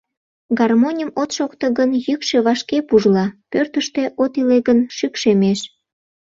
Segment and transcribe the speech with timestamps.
[0.59, 5.59] Гармоньым от шокто гын, йӱкшӧ вашке пужла, пӧртыштӧ от иле гын, шӱкшемеш.